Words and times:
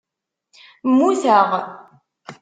Mmuteɣ. 0.89 1.49